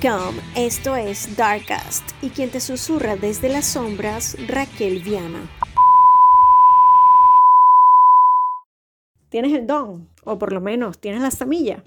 [0.00, 5.40] Welcome, esto es Darkcast y quien te susurra desde las sombras, Raquel Viana.
[9.28, 11.82] Tienes el don, o por lo menos tienes la semilla.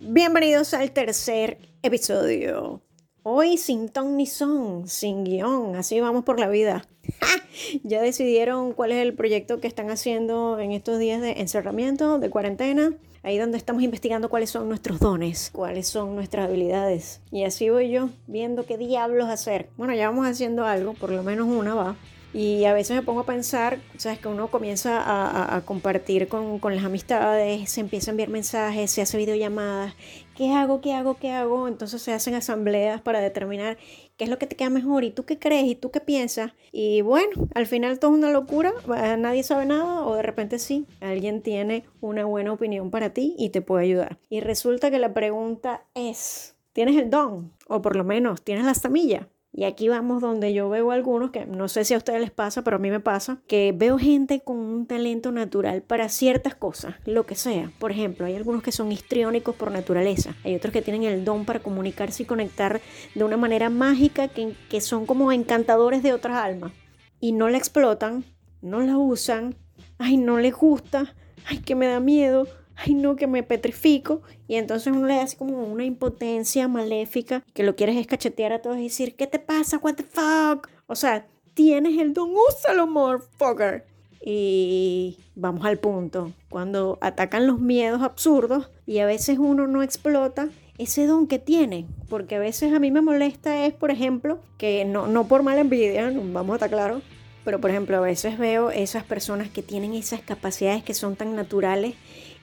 [0.00, 2.82] Bienvenidos al tercer episodio.
[3.22, 6.82] Hoy sin ton ni son, sin guion, así vamos por la vida.
[7.82, 12.30] ya decidieron cuál es el proyecto que están haciendo en estos días de encerramiento, de
[12.30, 12.94] cuarentena.
[13.24, 17.20] Ahí donde estamos investigando cuáles son nuestros dones, cuáles son nuestras habilidades.
[17.32, 19.68] Y así voy yo viendo qué diablos hacer.
[19.76, 21.96] Bueno, ya vamos haciendo algo, por lo menos una va.
[22.34, 26.84] Y a veces me pongo a pensar, sabes, que uno comienza a, compartir con, las
[26.84, 29.94] amistades, se empieza a enviar mensajes, se hace videollamadas,
[30.36, 30.82] ¿qué hago?
[30.82, 31.14] ¿Qué hago?
[31.14, 31.68] ¿Qué hago?
[31.68, 33.78] Entonces se hacen asambleas para determinar
[34.18, 36.52] qué es lo que te queda mejor y tú qué crees y tú qué piensas.
[36.70, 38.74] Y bueno, al final todo es una locura,
[39.16, 43.48] nadie sabe nada o de repente sí, alguien tiene una buena opinión para ti y
[43.50, 44.18] te puede ayudar.
[44.28, 47.52] Y resulta que la pregunta es, ¿tienes el don?
[47.68, 49.28] O por lo menos, ¿tienes la semilla?
[49.52, 52.62] Y aquí vamos donde yo veo algunos, que no sé si a ustedes les pasa,
[52.62, 56.94] pero a mí me pasa, que veo gente con un talento natural para ciertas cosas,
[57.06, 57.72] lo que sea.
[57.78, 61.44] Por ejemplo, hay algunos que son histriónicos por naturaleza, hay otros que tienen el don
[61.44, 62.80] para comunicarse y conectar
[63.14, 66.72] de una manera mágica, que, que son como encantadores de otras almas.
[67.18, 68.24] Y no la explotan,
[68.60, 69.56] no la usan,
[69.98, 71.14] ay, no les gusta,
[71.46, 72.46] ay, que me da miedo,
[72.78, 74.22] ay no, que me petrifico.
[74.46, 78.78] Y entonces uno le hace como una impotencia maléfica que lo quieres escachetear a todos
[78.78, 79.78] y decir, ¿qué te pasa?
[79.78, 80.68] ¿What the fuck?
[80.86, 83.84] O sea, tienes el don, úsalo, motherfucker.
[84.20, 86.32] Y vamos al punto.
[86.48, 91.86] Cuando atacan los miedos absurdos y a veces uno no explota ese don que tiene.
[92.08, 95.60] Porque a veces a mí me molesta es, por ejemplo, que no, no por mala
[95.60, 97.02] envidia, vamos a estar claros,
[97.44, 101.34] pero por ejemplo a veces veo esas personas que tienen esas capacidades que son tan
[101.34, 101.94] naturales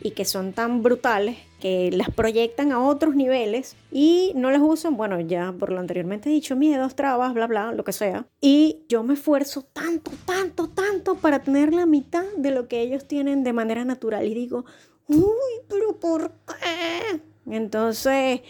[0.01, 4.97] y que son tan brutales que las proyectan a otros niveles y no las usan,
[4.97, 8.27] bueno, ya por lo anteriormente dicho, miedos, trabas, bla, bla, lo que sea.
[8.41, 13.07] Y yo me esfuerzo tanto, tanto, tanto para tener la mitad de lo que ellos
[13.07, 14.65] tienen de manera natural y digo,
[15.07, 15.25] uy,
[15.67, 17.21] pero ¿por qué?
[17.47, 18.41] Entonces...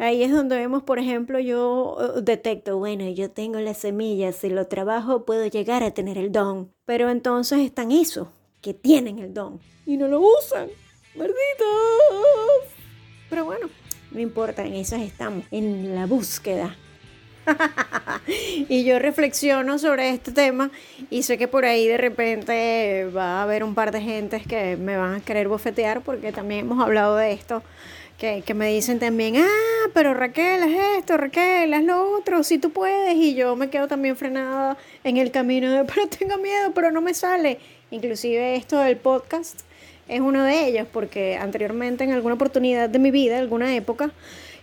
[0.00, 4.68] Ahí es donde vemos, por ejemplo, yo detecto, bueno, yo tengo las semillas, si lo
[4.68, 6.72] trabajo puedo llegar a tener el don.
[6.84, 8.28] Pero entonces están esos
[8.60, 10.68] que tienen el don y no lo usan.
[11.16, 11.36] ¡Malditos!
[13.28, 13.68] Pero bueno,
[14.12, 16.76] no importa, en esas estamos, en la búsqueda.
[18.68, 20.70] y yo reflexiono sobre este tema
[21.10, 24.76] y sé que por ahí de repente va a haber un par de gentes que
[24.76, 27.62] me van a querer bofetear porque también hemos hablado de esto
[28.18, 32.58] que, que, me dicen también, ah, pero Raquel, es esto, Raquel, es lo otro, si
[32.58, 33.14] tú puedes.
[33.14, 37.00] Y yo me quedo también frenada en el camino de, pero tengo miedo, pero no
[37.00, 37.60] me sale.
[37.92, 39.60] Inclusive esto del podcast
[40.08, 44.10] es uno de ellos, porque anteriormente en alguna oportunidad de mi vida, alguna época,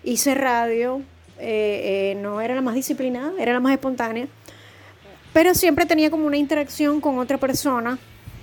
[0.03, 1.01] hice radio,
[1.39, 4.27] eh, eh, no era la más disciplinada, era la más espontánea,
[5.33, 7.99] pero siempre tenía como una interacción con otra persona,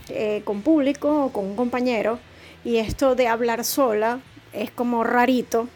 [0.09, 2.19] eh, con público o con un compañero,
[2.65, 4.21] y esto de hablar sola
[4.53, 5.69] es como rarito.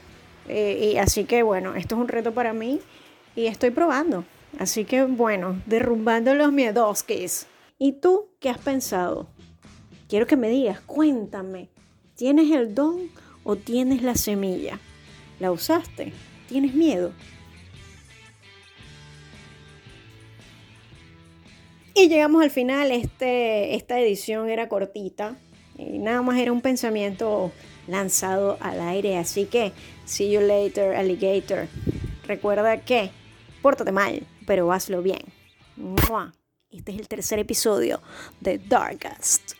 [0.49, 2.81] Y así que bueno, esto es un reto para mí
[3.35, 4.25] y estoy probando.
[4.61, 7.05] Así que bueno, derrumbando los miedos
[7.79, 9.27] ¿Y tú qué has pensado?
[10.09, 11.69] Quiero que me digas, cuéntame,
[12.15, 13.11] ¿tienes el don
[13.43, 14.79] o tienes la semilla?
[15.41, 16.13] ¿La usaste?
[16.49, 17.13] ¿Tienes miedo?
[21.95, 25.39] Y llegamos al final, este, esta edición era cortita,
[25.79, 27.53] y nada más era un pensamiento
[27.89, 29.17] lanzado al aire.
[29.17, 29.73] Así que,
[30.05, 31.69] see you later, alligator.
[32.27, 33.11] Recuerda que,
[33.63, 35.23] pórtate mal, pero hazlo bien.
[36.71, 38.03] Este es el tercer episodio
[38.41, 39.55] de Darkest.